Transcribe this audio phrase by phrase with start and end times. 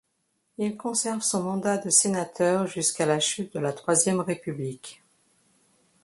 [0.57, 5.03] Il conserve son mandat de sénateur jusqu'à la chute de la Troisième République.